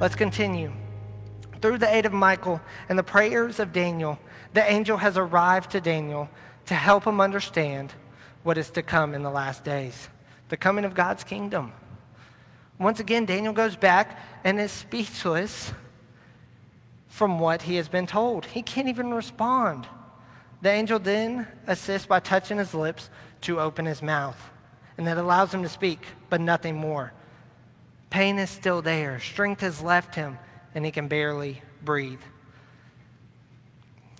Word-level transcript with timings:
Let's 0.00 0.14
continue. 0.14 0.72
Through 1.60 1.76
the 1.76 1.94
aid 1.94 2.06
of 2.06 2.14
Michael 2.14 2.58
and 2.88 2.98
the 2.98 3.02
prayers 3.02 3.60
of 3.60 3.70
Daniel, 3.70 4.18
the 4.54 4.64
angel 4.64 4.96
has 4.96 5.18
arrived 5.18 5.72
to 5.72 5.80
Daniel 5.82 6.30
to 6.66 6.74
help 6.74 7.04
him 7.04 7.20
understand 7.20 7.92
what 8.42 8.56
is 8.56 8.70
to 8.70 8.82
come 8.82 9.14
in 9.14 9.22
the 9.22 9.30
last 9.30 9.62
days 9.62 10.08
the 10.48 10.56
coming 10.56 10.84
of 10.84 10.94
God's 10.94 11.22
kingdom. 11.22 11.72
Once 12.78 12.98
again, 12.98 13.24
Daniel 13.26 13.52
goes 13.52 13.76
back 13.76 14.18
and 14.42 14.58
is 14.58 14.72
speechless 14.72 15.72
from 17.06 17.38
what 17.38 17.62
he 17.62 17.76
has 17.76 17.88
been 17.88 18.06
told. 18.06 18.46
He 18.46 18.62
can't 18.62 18.88
even 18.88 19.12
respond. 19.12 19.86
The 20.62 20.70
angel 20.70 20.98
then 20.98 21.46
assists 21.68 22.06
by 22.06 22.18
touching 22.20 22.58
his 22.58 22.74
lips 22.74 23.10
to 23.42 23.60
open 23.60 23.84
his 23.84 24.02
mouth, 24.02 24.50
and 24.98 25.06
that 25.06 25.18
allows 25.18 25.54
him 25.54 25.62
to 25.62 25.68
speak, 25.68 26.00
but 26.30 26.40
nothing 26.40 26.74
more. 26.74 27.12
Pain 28.10 28.40
is 28.40 28.50
still 28.50 28.82
there, 28.82 29.20
strength 29.20 29.60
has 29.60 29.80
left 29.80 30.16
him, 30.16 30.36
and 30.74 30.84
he 30.84 30.90
can 30.90 31.06
barely 31.06 31.62
breathe. 31.84 32.20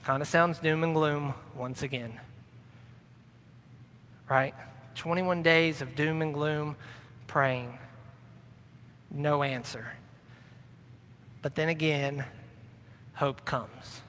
Kind 0.05 0.23
of 0.23 0.29
sounds 0.29 0.61
doom 0.61 0.85
and 0.85 0.95
gloom 0.95 1.35
once 1.57 1.83
again. 1.83 2.19
Right? 4.29 4.55
21 4.95 5.43
days 5.43 5.83
of 5.83 5.97
doom 5.97 6.23
and 6.23 6.33
gloom 6.33 6.77
praying. 7.27 7.79
No 9.11 9.43
answer. 9.43 9.89
But 11.43 11.57
then 11.57 11.69
again, 11.69 12.25
hope 13.15 13.45
comes. 13.45 14.03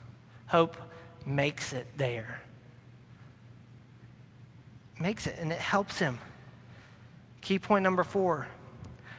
Hope 0.45 0.77
makes 1.25 1.73
it 1.73 1.87
there. 1.97 2.41
Makes 4.99 5.25
it, 5.25 5.37
and 5.39 5.51
it 5.51 5.59
helps 5.59 5.97
him. 5.97 6.19
Key 7.41 7.57
point 7.57 7.83
number 7.83 8.03
four 8.03 8.47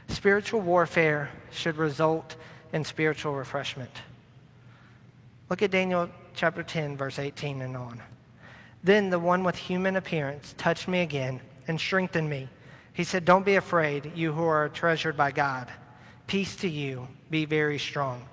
spiritual 0.08 0.61
warfare 0.61 1.31
should 1.50 1.77
result 1.77 2.36
in 2.72 2.84
spiritual 2.84 3.34
refreshment. 3.34 3.91
Look 5.50 5.62
at 5.62 5.70
Daniel 5.70 6.08
chapter 6.34 6.62
10, 6.62 6.97
verse 6.97 7.19
18 7.19 7.62
and 7.62 7.77
on. 7.77 8.03
Then 8.83 9.11
the 9.11 9.19
one 9.19 9.45
with 9.45 9.56
human 9.56 9.97
appearance 9.97 10.55
touched 10.58 10.89
me 10.89 11.00
again 11.00 11.41
and 11.69 11.78
strengthened 11.78 12.28
me. 12.28 12.48
He 12.92 13.05
said, 13.05 13.25
Don't 13.25 13.47
be 13.47 13.56
afraid, 13.56 14.12
you 14.14 14.33
who 14.33 14.45
are 14.45 14.69
treasured 14.69 15.17
by 15.17 15.30
God. 15.30 15.69
Peace 16.27 16.56
to 16.56 16.69
you, 16.69 17.08
be 17.30 17.45
very 17.45 17.78
strong. 17.78 18.27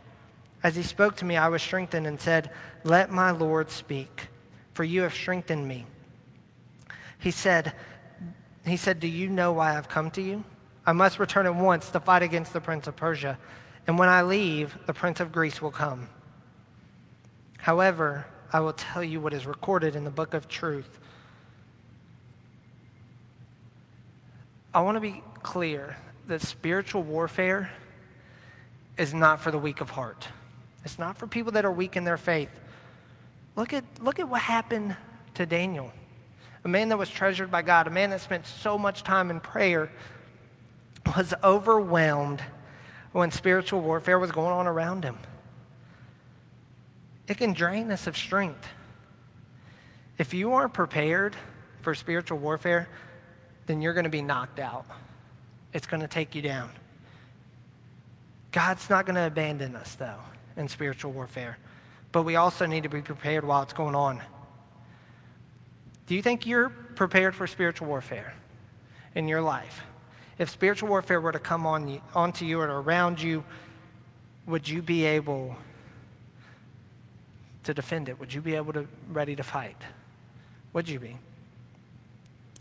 As 0.64 0.76
he 0.76 0.84
spoke 0.84 1.16
to 1.18 1.26
me, 1.26 1.38
I 1.38 1.48
was 1.50 1.62
strengthened 1.62 2.08
and 2.08 2.20
said, 2.20 2.52
Let 2.84 3.12
my 3.12 3.32
Lord 3.32 3.70
speak, 3.70 4.28
for 4.74 4.84
you 4.84 5.04
have 5.04 5.14
strengthened 5.14 5.68
me. 5.68 5.86
He 7.20 7.32
said, 7.32 7.74
he 8.66 8.78
said, 8.78 9.00
Do 9.00 9.08
you 9.08 9.28
know 9.28 9.54
why 9.54 9.78
I've 9.78 9.90
come 9.90 10.12
to 10.12 10.22
you? 10.22 10.44
I 10.90 10.92
must 10.92 11.20
return 11.20 11.46
at 11.46 11.54
once 11.54 11.92
to 11.92 12.00
fight 12.00 12.24
against 12.24 12.52
the 12.52 12.60
prince 12.60 12.88
of 12.88 12.96
Persia. 12.96 13.38
And 13.86 14.00
when 14.00 14.10
I 14.10 14.24
leave, 14.24 14.76
the 14.88 14.94
prince 14.94 15.20
of 15.20 15.32
Greece 15.32 15.62
will 15.62 15.70
come. 15.70 16.10
However, 17.60 18.26
I 18.52 18.62
will 18.62 18.74
tell 18.74 19.04
you 19.04 19.22
what 19.22 19.32
is 19.32 19.46
recorded 19.46 19.96
in 19.96 20.04
the 20.04 20.10
book 20.10 20.34
of 20.34 20.48
truth. 20.48 21.00
I 24.74 24.82
want 24.82 24.96
to 24.96 25.00
be 25.00 25.22
clear 25.44 25.96
that 26.26 26.42
spiritual 26.42 27.04
warfare 27.04 27.70
is 28.98 29.14
not 29.14 29.42
for 29.42 29.52
the 29.52 29.60
weak 29.60 29.82
of 29.82 29.92
heart. 29.92 30.28
It's 30.84 30.98
not 30.98 31.20
for 31.20 31.28
people 31.28 31.52
that 31.52 31.66
are 31.66 31.72
weak 31.72 31.98
in 31.98 32.04
their 32.04 32.18
faith. 32.18 32.50
Look 33.56 33.74
at, 33.74 33.84
look 34.02 34.18
at 34.18 34.28
what 34.28 34.42
happened 34.42 34.96
to 35.36 35.46
Daniel, 35.46 35.94
a 36.64 36.68
man 36.68 36.90
that 36.90 36.98
was 36.98 37.12
treasured 37.12 37.52
by 37.52 37.62
God, 37.62 37.86
a 37.86 37.92
man 37.92 38.10
that 38.10 38.22
spent 38.22 38.48
so 38.48 38.76
much 38.76 39.04
time 39.04 39.30
in 39.30 39.40
prayer, 39.40 39.92
was 41.06 41.34
overwhelmed 41.44 42.42
when 43.12 43.32
spiritual 43.32 43.82
warfare 43.82 44.20
was 44.20 44.32
going 44.32 44.52
on 44.52 44.68
around 44.68 45.04
him. 45.04 45.18
It 47.28 47.38
can 47.38 47.54
drain 47.54 47.92
us 47.92 48.08
of 48.08 48.18
strength. 48.18 48.68
If 50.18 50.34
you 50.34 50.54
aren't 50.54 50.74
prepared 50.74 51.36
for 51.82 51.96
spiritual 51.96 52.40
warfare, 52.40 52.90
then 53.68 53.82
you're 53.82 53.94
going 53.94 54.04
to 54.04 54.10
be 54.10 54.22
knocked 54.22 54.60
out. 54.60 54.86
It's 55.74 55.88
going 55.88 56.02
to 56.02 56.08
take 56.08 56.36
you 56.36 56.42
down. 56.42 56.72
God's 58.52 58.90
not 58.90 59.06
going 59.06 59.16
to 59.16 59.28
abandon 59.28 59.76
us, 59.76 59.96
though, 59.96 60.20
in 60.58 60.68
spiritual 60.68 61.12
warfare. 61.12 61.58
But 62.12 62.24
we 62.24 62.36
also 62.36 62.66
need 62.66 62.84
to 62.84 62.90
be 62.90 63.02
prepared 63.02 63.46
while 63.46 63.62
it's 63.62 63.74
going 63.74 63.96
on. 63.96 64.22
Do 66.08 66.16
you 66.16 66.24
think 66.24 66.48
you're 66.48 66.70
prepared 66.70 67.36
for 67.36 67.46
spiritual 67.46 67.88
warfare 67.88 68.34
in 69.14 69.28
your 69.28 69.42
life? 69.42 69.84
If 70.40 70.50
spiritual 70.50 70.90
warfare 70.90 71.20
were 71.20 71.34
to 71.34 71.40
come 71.40 71.68
on 71.68 71.88
you, 71.90 72.02
onto 72.16 72.46
you 72.46 72.60
or 72.62 72.82
around 72.82 73.22
you, 73.22 73.44
would 74.48 74.68
you 74.68 74.82
be 74.82 75.06
able 75.06 75.56
to 77.66 77.74
defend 77.74 78.10
it? 78.10 78.20
Would 78.20 78.34
you 78.34 78.42
be 78.42 78.56
able 78.56 78.74
to 78.74 78.88
ready 79.10 79.36
to 79.36 79.44
fight? 79.44 79.76
Would 80.74 80.88
you 80.88 81.00
be? 81.00 81.18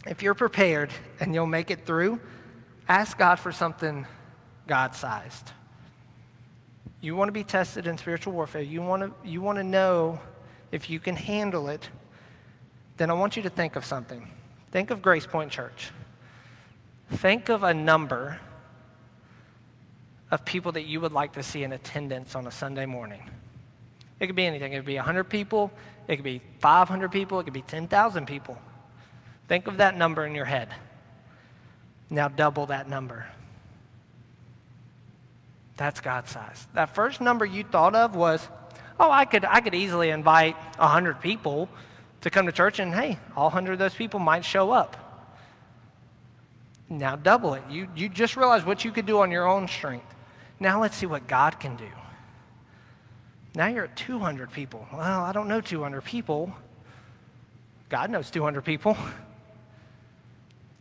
If 0.06 0.22
you're 0.22 0.34
prepared 0.34 0.90
and 1.20 1.34
you'll 1.34 1.46
make 1.46 1.70
it 1.70 1.86
through, 1.86 2.20
ask 2.88 3.16
God 3.16 3.36
for 3.36 3.52
something 3.52 4.06
God 4.66 4.94
sized. 4.94 5.52
You 7.00 7.14
want 7.14 7.28
to 7.28 7.32
be 7.32 7.44
tested 7.44 7.86
in 7.86 7.96
spiritual 7.96 8.32
warfare. 8.32 8.60
You 8.60 8.82
want 8.82 9.02
to, 9.02 9.28
you 9.28 9.40
want 9.40 9.56
to 9.58 9.64
know 9.64 10.18
if 10.72 10.90
you 10.90 10.98
can 10.98 11.14
handle 11.14 11.68
it. 11.68 11.88
Then 12.96 13.08
I 13.08 13.14
want 13.14 13.36
you 13.36 13.42
to 13.44 13.50
think 13.50 13.76
of 13.76 13.84
something. 13.84 14.28
Think 14.72 14.90
of 14.90 15.00
Grace 15.00 15.26
Point 15.26 15.52
Church. 15.52 15.92
Think 17.10 17.48
of 17.48 17.62
a 17.62 17.72
number 17.72 18.40
of 20.30 20.44
people 20.44 20.72
that 20.72 20.82
you 20.82 21.00
would 21.00 21.12
like 21.12 21.32
to 21.34 21.42
see 21.42 21.62
in 21.62 21.72
attendance 21.72 22.34
on 22.34 22.46
a 22.46 22.50
Sunday 22.50 22.86
morning. 22.86 23.22
It 24.20 24.26
could 24.26 24.36
be 24.36 24.46
anything. 24.46 24.72
It 24.72 24.76
could 24.76 24.84
be 24.84 24.96
100 24.96 25.24
people, 25.24 25.70
it 26.06 26.16
could 26.16 26.24
be 26.24 26.40
500 26.58 27.10
people, 27.10 27.40
it 27.40 27.44
could 27.44 27.52
be 27.52 27.62
10,000 27.62 28.26
people. 28.26 28.58
Think 29.46 29.66
of 29.66 29.78
that 29.78 29.96
number 29.96 30.26
in 30.26 30.34
your 30.34 30.44
head. 30.44 30.68
Now 32.10 32.28
double 32.28 32.66
that 32.66 32.88
number. 32.88 33.26
That's 35.76 36.00
God 36.00 36.28
size. 36.28 36.66
That 36.74 36.94
first 36.94 37.20
number 37.20 37.46
you 37.46 37.62
thought 37.62 37.94
of 37.94 38.16
was, 38.16 38.46
oh, 38.98 39.10
I 39.10 39.24
could, 39.24 39.44
I 39.44 39.60
could 39.60 39.74
easily 39.74 40.10
invite 40.10 40.56
100 40.78 41.20
people 41.20 41.68
to 42.22 42.30
come 42.30 42.46
to 42.46 42.52
church, 42.52 42.80
and 42.80 42.92
hey, 42.92 43.18
all 43.36 43.44
100 43.44 43.74
of 43.74 43.78
those 43.78 43.94
people 43.94 44.18
might 44.18 44.44
show 44.44 44.72
up. 44.72 45.07
Now 46.90 47.16
double 47.16 47.54
it. 47.54 47.62
You, 47.70 47.88
you 47.94 48.08
just 48.08 48.36
realized 48.36 48.64
what 48.64 48.84
you 48.84 48.92
could 48.92 49.06
do 49.06 49.20
on 49.20 49.30
your 49.30 49.46
own 49.46 49.68
strength. 49.68 50.14
Now 50.58 50.80
let's 50.80 50.96
see 50.96 51.06
what 51.06 51.26
God 51.26 51.60
can 51.60 51.76
do. 51.76 51.88
Now 53.54 53.66
you're 53.68 53.84
at 53.84 53.96
200 53.96 54.50
people. 54.50 54.86
Well, 54.92 55.22
I 55.22 55.32
don't 55.32 55.48
know 55.48 55.60
200 55.60 56.02
people. 56.02 56.52
God 57.88 58.10
knows 58.10 58.30
200 58.30 58.62
people. 58.62 58.96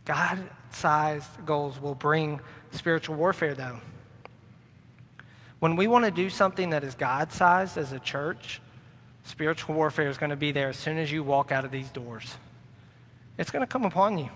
God 0.04 0.38
sized 0.70 1.28
goals 1.44 1.80
will 1.80 1.94
bring 1.94 2.40
spiritual 2.70 3.16
warfare, 3.16 3.54
though. 3.54 3.80
When 5.58 5.76
we 5.76 5.86
want 5.86 6.04
to 6.04 6.10
do 6.10 6.30
something 6.30 6.70
that 6.70 6.84
is 6.84 6.94
God 6.94 7.32
sized 7.32 7.76
as 7.76 7.92
a 7.92 7.98
church, 7.98 8.60
spiritual 9.24 9.74
warfare 9.74 10.08
is 10.08 10.16
going 10.16 10.30
to 10.30 10.36
be 10.36 10.52
there 10.52 10.68
as 10.68 10.76
soon 10.76 10.98
as 10.98 11.10
you 11.10 11.22
walk 11.22 11.50
out 11.50 11.64
of 11.64 11.70
these 11.70 11.90
doors. 11.90 12.36
It's 13.36 13.50
going 13.50 13.62
to 13.62 13.66
come 13.66 13.84
upon 13.84 14.18
you. 14.18 14.30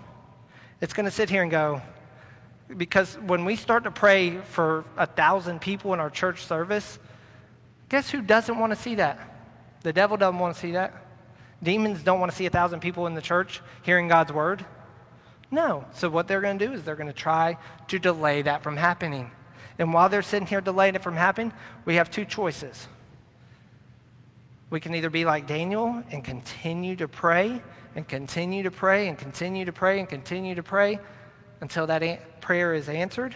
It's 0.81 0.93
going 0.93 1.05
to 1.05 1.11
sit 1.11 1.29
here 1.29 1.41
and 1.41 1.51
go, 1.51 1.81
because 2.75 3.15
when 3.15 3.45
we 3.45 3.55
start 3.55 3.83
to 3.85 3.91
pray 3.91 4.37
for 4.37 4.83
a 4.97 5.05
thousand 5.05 5.61
people 5.61 5.93
in 5.93 5.99
our 5.99 6.09
church 6.09 6.45
service, 6.45 6.99
guess 7.89 8.09
who 8.09 8.21
doesn't 8.21 8.57
want 8.57 8.73
to 8.73 8.75
see 8.75 8.95
that? 8.95 9.19
The 9.83 9.93
devil 9.93 10.17
doesn't 10.17 10.39
want 10.39 10.55
to 10.55 10.59
see 10.59 10.71
that. 10.71 10.93
Demons 11.61 12.03
don't 12.03 12.19
want 12.19 12.31
to 12.31 12.37
see 12.37 12.45
a 12.45 12.49
thousand 12.49 12.81
people 12.81 13.07
in 13.07 13.15
the 13.15 13.21
church 13.21 13.61
hearing 13.83 14.07
God's 14.07 14.33
word. 14.33 14.65
No. 15.51 15.85
So 15.93 16.09
what 16.09 16.27
they're 16.27 16.41
going 16.41 16.57
to 16.59 16.67
do 16.67 16.73
is 16.73 16.83
they're 16.83 16.95
going 16.95 17.07
to 17.07 17.13
try 17.13 17.57
to 17.87 17.99
delay 17.99 18.41
that 18.41 18.63
from 18.63 18.75
happening. 18.75 19.31
And 19.79 19.93
while 19.93 20.09
they're 20.09 20.21
sitting 20.21 20.47
here 20.47 20.61
delaying 20.61 20.95
it 20.95 21.03
from 21.03 21.15
happening, 21.15 21.53
we 21.85 21.95
have 21.95 22.11
two 22.11 22.25
choices. 22.25 22.87
We 24.69 24.79
can 24.79 24.95
either 24.95 25.09
be 25.09 25.25
like 25.25 25.47
Daniel 25.47 26.03
and 26.11 26.23
continue 26.23 26.95
to 26.95 27.07
pray 27.07 27.61
and 27.95 28.07
continue 28.07 28.63
to 28.63 28.71
pray 28.71 29.07
and 29.07 29.17
continue 29.17 29.65
to 29.65 29.71
pray 29.71 29.99
and 29.99 30.09
continue 30.09 30.55
to 30.55 30.63
pray 30.63 30.99
until 31.61 31.87
that 31.87 32.41
prayer 32.41 32.73
is 32.73 32.89
answered, 32.89 33.35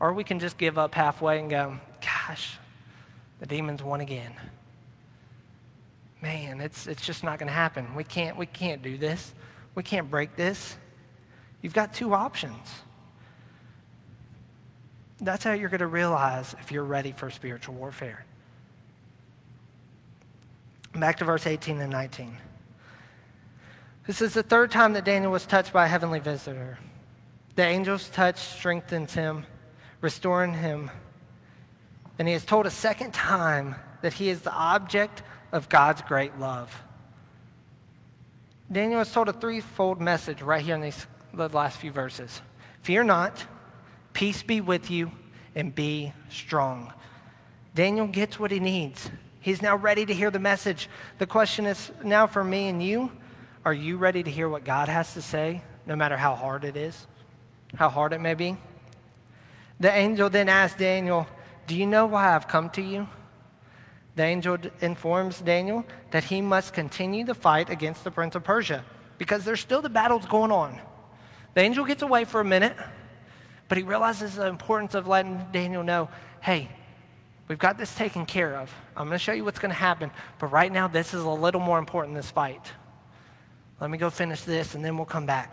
or 0.00 0.12
we 0.12 0.24
can 0.24 0.38
just 0.38 0.56
give 0.58 0.78
up 0.78 0.94
halfway 0.94 1.38
and 1.38 1.50
go, 1.50 1.78
gosh, 2.00 2.58
the 3.40 3.46
demons 3.46 3.82
won 3.82 4.00
again. 4.00 4.32
Man, 6.22 6.60
it's, 6.60 6.86
it's 6.86 7.04
just 7.04 7.22
not 7.22 7.38
going 7.38 7.48
to 7.48 7.52
happen. 7.52 7.94
We 7.94 8.04
can't, 8.04 8.36
we 8.36 8.46
can't 8.46 8.82
do 8.82 8.96
this. 8.96 9.34
We 9.74 9.82
can't 9.82 10.10
break 10.10 10.34
this. 10.34 10.76
You've 11.60 11.74
got 11.74 11.92
two 11.92 12.14
options. 12.14 12.66
That's 15.20 15.44
how 15.44 15.52
you're 15.52 15.68
going 15.68 15.80
to 15.80 15.86
realize 15.86 16.54
if 16.60 16.72
you're 16.72 16.84
ready 16.84 17.12
for 17.12 17.30
spiritual 17.30 17.74
warfare. 17.74 18.24
Back 20.94 21.18
to 21.18 21.24
verse 21.24 21.46
18 21.46 21.80
and 21.80 21.90
19. 21.90 22.36
This 24.06 24.22
is 24.22 24.34
the 24.34 24.42
third 24.42 24.70
time 24.70 24.92
that 24.92 25.04
Daniel 25.04 25.32
was 25.32 25.46
touched 25.46 25.72
by 25.72 25.86
a 25.86 25.88
heavenly 25.88 26.20
visitor. 26.20 26.78
The 27.56 27.64
angel's 27.64 28.08
touch 28.08 28.38
strengthens 28.38 29.14
him, 29.14 29.46
restoring 30.00 30.54
him 30.54 30.90
And 32.18 32.28
he 32.28 32.34
is 32.34 32.44
told 32.44 32.66
a 32.66 32.70
second 32.70 33.12
time 33.12 33.74
that 34.02 34.14
he 34.14 34.28
is 34.28 34.40
the 34.40 34.52
object 34.52 35.22
of 35.52 35.68
God's 35.68 36.02
great 36.02 36.38
love. 36.38 36.82
Daniel 38.70 39.00
is 39.00 39.12
told 39.12 39.28
a 39.28 39.32
threefold 39.32 40.00
message 40.00 40.42
right 40.42 40.64
here 40.64 40.74
in 40.74 40.80
these 40.80 41.06
the 41.34 41.48
last 41.48 41.78
few 41.78 41.90
verses. 41.90 42.40
Fear 42.80 43.04
not, 43.04 43.44
peace 44.14 44.42
be 44.42 44.62
with 44.62 44.90
you, 44.90 45.12
and 45.54 45.74
be 45.74 46.14
strong. 46.30 46.92
Daniel 47.74 48.06
gets 48.06 48.40
what 48.40 48.50
he 48.50 48.60
needs. 48.60 49.10
He's 49.40 49.60
now 49.60 49.76
ready 49.76 50.06
to 50.06 50.14
hear 50.14 50.30
the 50.30 50.38
message. 50.38 50.88
The 51.18 51.26
question 51.26 51.66
is 51.66 51.92
now 52.02 52.26
for 52.26 52.42
me 52.42 52.68
and 52.68 52.82
you 52.82 53.12
are 53.66 53.74
you 53.74 53.96
ready 53.96 54.22
to 54.22 54.30
hear 54.30 54.48
what 54.48 54.62
God 54.62 54.88
has 54.88 55.12
to 55.14 55.20
say, 55.20 55.60
no 55.86 55.96
matter 55.96 56.16
how 56.16 56.36
hard 56.36 56.62
it 56.62 56.76
is, 56.76 57.08
how 57.74 57.88
hard 57.88 58.12
it 58.12 58.20
may 58.20 58.34
be? 58.34 58.56
The 59.80 59.92
angel 59.92 60.30
then 60.30 60.48
asked 60.48 60.78
Daniel, 60.78 61.26
Do 61.66 61.74
you 61.74 61.84
know 61.84 62.06
why 62.06 62.32
I've 62.32 62.46
come 62.46 62.70
to 62.70 62.80
you? 62.80 63.08
The 64.14 64.22
angel 64.22 64.56
informs 64.80 65.40
Daniel 65.40 65.84
that 66.12 66.22
he 66.22 66.40
must 66.40 66.74
continue 66.74 67.24
the 67.24 67.34
fight 67.34 67.68
against 67.68 68.04
the 68.04 68.10
prince 68.12 68.36
of 68.36 68.44
Persia 68.44 68.84
because 69.18 69.44
there's 69.44 69.60
still 69.60 69.82
the 69.82 69.88
battles 69.88 70.26
going 70.26 70.52
on. 70.52 70.80
The 71.54 71.62
angel 71.62 71.84
gets 71.84 72.02
away 72.02 72.24
for 72.24 72.40
a 72.40 72.44
minute, 72.44 72.76
but 73.68 73.78
he 73.78 73.82
realizes 73.82 74.36
the 74.36 74.46
importance 74.46 74.94
of 74.94 75.08
letting 75.08 75.44
Daniel 75.50 75.82
know 75.82 76.08
hey, 76.40 76.68
we've 77.48 77.58
got 77.58 77.78
this 77.78 77.92
taken 77.96 78.26
care 78.26 78.54
of. 78.54 78.72
I'm 78.96 79.08
going 79.08 79.18
to 79.18 79.24
show 79.24 79.32
you 79.32 79.44
what's 79.44 79.58
going 79.58 79.72
to 79.72 79.74
happen, 79.74 80.12
but 80.38 80.52
right 80.52 80.70
now, 80.70 80.86
this 80.86 81.12
is 81.12 81.24
a 81.24 81.28
little 81.28 81.60
more 81.60 81.80
important, 81.80 82.14
this 82.14 82.30
fight. 82.30 82.70
Let 83.80 83.90
me 83.90 83.98
go 83.98 84.10
finish 84.10 84.42
this, 84.42 84.74
and 84.74 84.84
then 84.84 84.96
we'll 84.96 85.06
come 85.06 85.26
back. 85.26 85.52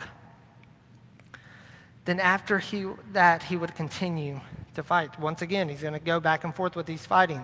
Then, 2.06 2.20
after 2.20 2.60
he, 2.60 2.86
that, 3.12 3.44
he 3.44 3.58
would 3.58 3.76
continue 3.76 4.40
to 4.76 4.84
fight. 4.84 5.18
Once 5.20 5.42
again, 5.42 5.70
he's 5.70 5.82
going 5.82 5.94
to 5.94 6.00
go 6.00 6.20
back 6.20 6.44
and 6.44 6.54
forth 6.54 6.76
with 6.76 6.86
these 6.86 7.06
fighting. 7.06 7.44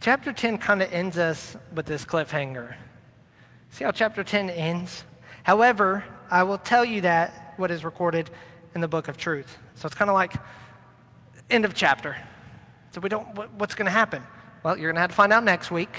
Chapter 0.00 0.32
10 0.32 0.58
kind 0.58 0.82
of 0.82 0.92
ends 0.92 1.16
us 1.16 1.56
with 1.74 1.86
this 1.86 2.04
cliffhanger. 2.04 2.74
See 3.70 3.84
how 3.84 3.90
chapter 3.90 4.22
10 4.22 4.50
ends? 4.50 5.04
However, 5.42 6.04
I 6.30 6.42
will 6.42 6.58
tell 6.58 6.84
you 6.84 7.00
that 7.02 7.54
what 7.56 7.70
is 7.70 7.84
recorded 7.84 8.30
in 8.74 8.80
the 8.80 8.88
book 8.88 9.08
of 9.08 9.16
truth. 9.16 9.58
So 9.74 9.86
it's 9.86 9.94
kind 9.94 10.10
of 10.10 10.14
like 10.14 10.34
end 11.50 11.64
of 11.64 11.74
chapter. 11.74 12.16
So 12.90 13.00
we 13.00 13.08
don't, 13.08 13.34
what, 13.34 13.52
what's 13.54 13.74
going 13.74 13.86
to 13.86 13.92
happen? 13.92 14.22
Well, 14.62 14.76
you're 14.76 14.88
going 14.88 14.96
to 14.96 15.00
have 15.00 15.10
to 15.10 15.16
find 15.16 15.32
out 15.32 15.44
next 15.44 15.70
week. 15.70 15.90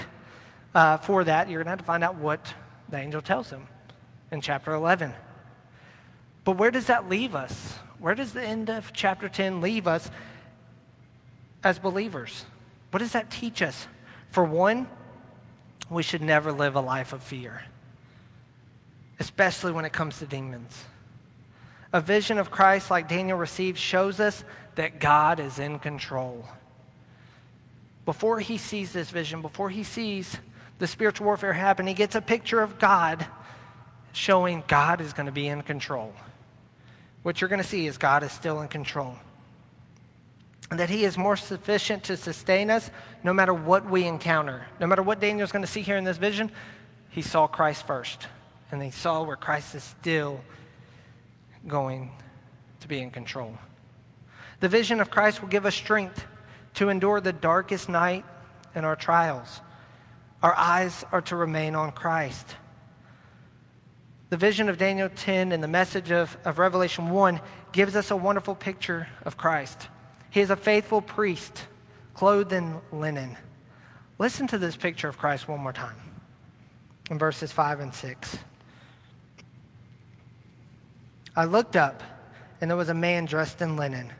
Uh, 0.74 0.96
for 0.98 1.24
that, 1.24 1.48
you're 1.48 1.58
going 1.58 1.66
to 1.66 1.70
have 1.70 1.78
to 1.78 1.84
find 1.84 2.04
out 2.04 2.16
what 2.16 2.54
the 2.88 2.98
angel 2.98 3.20
tells 3.20 3.50
him 3.50 3.66
in 4.30 4.40
chapter 4.40 4.72
11. 4.72 5.12
But 6.44 6.56
where 6.56 6.70
does 6.70 6.86
that 6.86 7.08
leave 7.08 7.34
us? 7.34 7.74
Where 7.98 8.14
does 8.14 8.32
the 8.32 8.42
end 8.42 8.70
of 8.70 8.92
chapter 8.92 9.28
10 9.28 9.60
leave 9.60 9.86
us 9.86 10.10
as 11.62 11.78
believers? 11.78 12.44
What 12.90 13.00
does 13.00 13.12
that 13.12 13.30
teach 13.30 13.60
us? 13.60 13.86
For 14.30 14.44
one, 14.44 14.88
we 15.90 16.02
should 16.02 16.22
never 16.22 16.52
live 16.52 16.76
a 16.76 16.80
life 16.80 17.12
of 17.12 17.22
fear, 17.22 17.64
especially 19.18 19.72
when 19.72 19.84
it 19.84 19.92
comes 19.92 20.18
to 20.18 20.26
demons. 20.26 20.84
A 21.92 22.00
vision 22.00 22.38
of 22.38 22.50
Christ 22.50 22.90
like 22.90 23.08
Daniel 23.08 23.38
received 23.38 23.78
shows 23.78 24.20
us 24.20 24.44
that 24.74 25.00
God 25.00 25.40
is 25.40 25.58
in 25.58 25.78
control. 25.78 26.46
Before 28.04 28.40
he 28.40 28.58
sees 28.58 28.92
this 28.92 29.10
vision, 29.10 29.42
before 29.42 29.70
he 29.70 29.82
sees 29.82 30.38
the 30.78 30.86
spiritual 30.86 31.26
warfare 31.26 31.52
happen, 31.52 31.86
he 31.86 31.94
gets 31.94 32.14
a 32.14 32.20
picture 32.20 32.60
of 32.60 32.78
God 32.78 33.26
showing 34.12 34.62
God 34.66 35.00
is 35.00 35.12
going 35.12 35.26
to 35.26 35.32
be 35.32 35.48
in 35.48 35.62
control. 35.62 36.12
What 37.22 37.40
you're 37.40 37.48
going 37.48 37.62
to 37.62 37.68
see 37.68 37.86
is 37.86 37.98
God 37.98 38.22
is 38.22 38.32
still 38.32 38.60
in 38.60 38.68
control 38.68 39.16
and 40.70 40.78
that 40.78 40.90
he 40.90 41.04
is 41.04 41.16
more 41.16 41.36
sufficient 41.36 42.04
to 42.04 42.16
sustain 42.16 42.70
us 42.70 42.90
no 43.24 43.32
matter 43.32 43.54
what 43.54 43.88
we 43.88 44.04
encounter. 44.04 44.66
No 44.80 44.86
matter 44.86 45.02
what 45.02 45.20
Daniel's 45.20 45.52
going 45.52 45.64
to 45.64 45.70
see 45.70 45.80
here 45.80 45.96
in 45.96 46.04
this 46.04 46.18
vision, 46.18 46.50
he 47.08 47.22
saw 47.22 47.46
Christ 47.46 47.86
first. 47.86 48.26
And 48.70 48.82
he 48.82 48.90
saw 48.90 49.22
where 49.22 49.36
Christ 49.36 49.74
is 49.74 49.82
still 49.82 50.40
going 51.66 52.10
to 52.80 52.88
be 52.88 53.00
in 53.00 53.10
control. 53.10 53.56
The 54.60 54.68
vision 54.68 55.00
of 55.00 55.10
Christ 55.10 55.40
will 55.40 55.48
give 55.48 55.64
us 55.64 55.74
strength 55.74 56.24
to 56.74 56.90
endure 56.90 57.20
the 57.20 57.32
darkest 57.32 57.88
night 57.88 58.24
in 58.74 58.84
our 58.84 58.96
trials. 58.96 59.62
Our 60.42 60.54
eyes 60.56 61.04
are 61.10 61.20
to 61.22 61.36
remain 61.36 61.74
on 61.74 61.92
Christ. 61.92 62.56
The 64.30 64.36
vision 64.36 64.68
of 64.68 64.78
Daniel 64.78 65.08
10 65.08 65.52
and 65.52 65.62
the 65.62 65.68
message 65.68 66.10
of, 66.10 66.36
of 66.44 66.58
Revelation 66.58 67.10
1 67.10 67.40
gives 67.72 67.96
us 67.96 68.10
a 68.10 68.16
wonderful 68.16 68.54
picture 68.54 69.08
of 69.24 69.36
Christ. 69.36 69.88
He 70.30 70.40
is 70.40 70.50
a 70.50 70.56
faithful 70.56 71.00
priest, 71.00 71.66
clothed 72.14 72.52
in 72.52 72.80
linen. 72.92 73.36
Listen 74.18 74.46
to 74.48 74.58
this 74.58 74.76
picture 74.76 75.08
of 75.08 75.18
Christ 75.18 75.48
one 75.48 75.60
more 75.60 75.72
time 75.72 75.96
in 77.10 77.18
verses 77.18 77.52
5 77.52 77.80
and 77.80 77.94
6. 77.94 78.38
I 81.34 81.44
looked 81.44 81.76
up, 81.76 82.02
and 82.60 82.70
there 82.70 82.76
was 82.76 82.88
a 82.88 82.94
man 82.94 83.24
dressed 83.24 83.62
in 83.62 83.76
linen, 83.76 84.12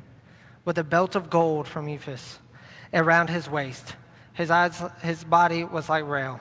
with 0.64 0.78
a 0.78 0.84
belt 0.84 1.14
of 1.14 1.30
gold 1.30 1.68
from 1.68 1.86
Uphaz 1.86 2.38
around 2.94 3.28
his 3.28 3.50
waist. 3.50 3.94
His, 4.38 4.52
eyes, 4.52 4.80
his 5.02 5.24
body 5.24 5.64
was 5.64 5.88
like 5.88 6.04
beryl, 6.04 6.38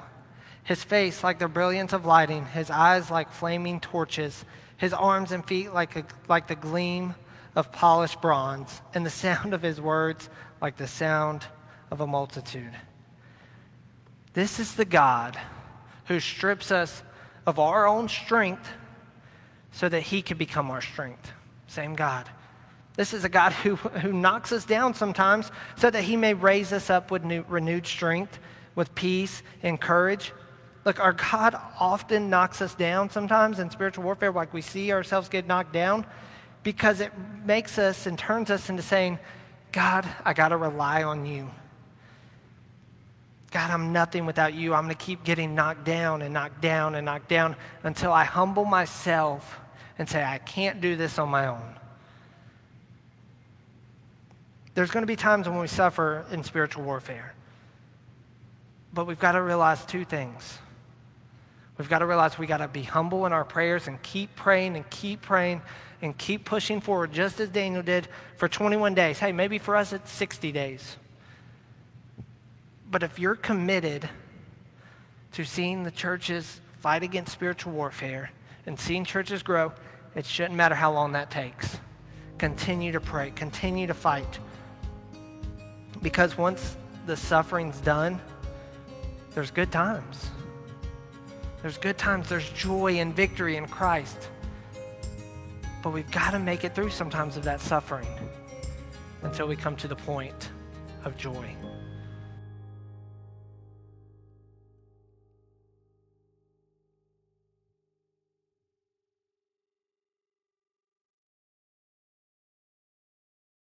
his 0.63 0.83
face 0.83 1.23
like 1.23 1.39
the 1.39 1.47
brilliance 1.47 1.93
of 1.93 2.05
lighting, 2.05 2.45
his 2.45 2.69
eyes 2.69 3.09
like 3.09 3.31
flaming 3.31 3.79
torches, 3.79 4.45
his 4.77 4.93
arms 4.93 5.31
and 5.31 5.43
feet 5.43 5.73
like, 5.73 5.95
a, 5.95 6.05
like 6.29 6.45
the 6.45 6.55
gleam 6.55 7.15
of 7.55 7.71
polished 7.71 8.21
bronze, 8.21 8.83
and 8.93 9.03
the 9.03 9.09
sound 9.25 9.55
of 9.55 9.63
his 9.63 9.81
words 9.81 10.29
like 10.61 10.77
the 10.77 10.85
sound 10.85 11.47
of 11.89 11.99
a 11.99 12.05
multitude. 12.05 12.77
This 14.33 14.59
is 14.59 14.75
the 14.75 14.85
God 14.85 15.35
who 16.05 16.19
strips 16.19 16.69
us 16.71 17.01
of 17.47 17.57
our 17.57 17.87
own 17.87 18.09
strength 18.09 18.69
so 19.71 19.89
that 19.89 20.01
he 20.01 20.21
can 20.21 20.37
become 20.37 20.69
our 20.69 20.81
strength. 20.81 21.31
Same 21.65 21.95
God. 21.95 22.29
This 22.97 23.13
is 23.13 23.23
a 23.23 23.29
God 23.29 23.53
who, 23.53 23.75
who 23.75 24.11
knocks 24.11 24.51
us 24.51 24.65
down 24.65 24.95
sometimes 24.95 25.51
so 25.77 25.89
that 25.89 26.03
he 26.03 26.17
may 26.17 26.33
raise 26.33 26.73
us 26.73 26.89
up 26.89 27.11
with 27.11 27.23
new, 27.23 27.45
renewed 27.47 27.85
strength, 27.85 28.39
with 28.75 28.93
peace 28.95 29.43
and 29.63 29.79
courage. 29.79 30.33
Look, 30.83 30.99
our 30.99 31.13
God 31.13 31.59
often 31.79 32.29
knocks 32.29 32.61
us 32.61 32.73
down 32.73 33.09
sometimes 33.09 33.59
in 33.59 33.69
spiritual 33.69 34.03
warfare, 34.03 34.31
like 34.31 34.53
we 34.53 34.61
see 34.61 34.91
ourselves 34.91 35.29
get 35.29 35.45
knocked 35.45 35.73
down 35.73 36.05
because 36.63 36.99
it 36.99 37.11
makes 37.45 37.77
us 37.77 38.07
and 38.07 38.17
turns 38.17 38.49
us 38.49 38.69
into 38.69 38.81
saying, 38.81 39.19
God, 39.71 40.07
I 40.25 40.33
got 40.33 40.49
to 40.49 40.57
rely 40.57 41.03
on 41.03 41.25
you. 41.25 41.49
God, 43.51 43.69
I'm 43.69 43.93
nothing 43.93 44.25
without 44.25 44.53
you. 44.53 44.73
I'm 44.73 44.85
going 44.85 44.95
to 44.95 45.05
keep 45.05 45.23
getting 45.23 45.53
knocked 45.53 45.85
down 45.85 46.21
and 46.23 46.33
knocked 46.33 46.61
down 46.61 46.95
and 46.95 47.05
knocked 47.05 47.29
down 47.29 47.55
until 47.83 48.11
I 48.11 48.23
humble 48.23 48.65
myself 48.65 49.59
and 49.99 50.09
say, 50.09 50.23
I 50.23 50.39
can't 50.39 50.81
do 50.81 50.95
this 50.95 51.19
on 51.19 51.29
my 51.29 51.45
own. 51.45 51.75
There's 54.77 54.91
going 54.91 55.01
to 55.01 55.07
be 55.07 55.15
times 55.15 55.49
when 55.49 55.57
we 55.57 55.65
suffer 55.65 56.23
in 56.29 56.43
spiritual 56.43 56.83
warfare. 56.83 57.33
But 58.93 59.07
we've 59.07 59.17
got 59.17 59.31
to 59.31 59.41
realize 59.41 59.83
two 59.83 60.05
things. 60.05 60.59
We've 61.79 61.89
got 61.89 61.99
to 61.99 62.05
realize 62.05 62.37
we 62.37 62.45
got 62.45 62.57
to 62.57 62.67
be 62.67 62.83
humble 62.83 63.25
in 63.25 63.33
our 63.33 63.43
prayers 63.43 63.87
and 63.87 63.99
keep 64.03 64.35
praying 64.35 64.75
and 64.75 64.87
keep 64.91 65.23
praying 65.23 65.63
and 66.03 66.15
keep 66.15 66.45
pushing 66.45 66.79
forward, 66.79 67.11
just 67.11 67.39
as 67.39 67.49
Daniel 67.49 67.81
did 67.81 68.07
for 68.35 68.47
21 68.47 68.93
days. 68.93 69.17
Hey, 69.17 69.31
maybe 69.31 69.57
for 69.57 69.75
us 69.75 69.93
it's 69.93 70.11
60 70.11 70.51
days. 70.51 70.97
But 72.91 73.01
if 73.01 73.17
you're 73.17 73.33
committed 73.33 74.07
to 75.31 75.43
seeing 75.43 75.85
the 75.85 75.91
churches 75.91 76.61
fight 76.81 77.01
against 77.01 77.31
spiritual 77.31 77.73
warfare 77.73 78.29
and 78.67 78.79
seeing 78.79 79.05
churches 79.05 79.41
grow, 79.41 79.73
it 80.13 80.27
shouldn't 80.27 80.53
matter 80.53 80.75
how 80.75 80.91
long 80.91 81.13
that 81.13 81.31
takes. 81.31 81.79
Continue 82.37 82.91
to 82.91 82.99
pray, 82.99 83.31
continue 83.31 83.87
to 83.87 83.95
fight. 83.95 84.37
Because 86.07 86.37
once 86.37 86.77
the 87.05 87.17
suffering's 87.17 87.81
done, 87.81 88.21
there's 89.35 89.51
good 89.51 89.73
times. 89.73 90.29
There's 91.61 91.77
good 91.77 91.97
times, 91.97 92.29
there's 92.29 92.49
joy 92.51 92.99
and 92.99 93.13
victory 93.13 93.57
in 93.57 93.67
Christ. 93.67 94.29
But 95.83 95.91
we've 95.91 96.09
got 96.09 96.31
to 96.31 96.39
make 96.39 96.63
it 96.63 96.73
through 96.73 96.91
sometimes 96.91 97.35
of 97.35 97.43
that 97.43 97.59
suffering 97.59 98.07
until 99.23 99.49
we 99.49 99.57
come 99.57 99.75
to 99.75 99.89
the 99.89 99.97
point 99.97 100.49
of 101.03 101.17
joy. 101.17 101.53